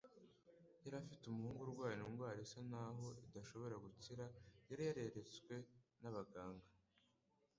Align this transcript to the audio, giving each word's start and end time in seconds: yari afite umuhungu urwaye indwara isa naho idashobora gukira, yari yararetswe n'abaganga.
yari 0.83 0.95
afite 1.03 1.23
umuhungu 1.27 1.59
urwaye 1.63 1.95
indwara 2.07 2.37
isa 2.45 2.61
naho 2.71 3.05
idashobora 3.27 3.75
gukira, 3.85 4.25
yari 4.69 4.83
yararetswe 4.87 5.53
n'abaganga. 6.01 6.67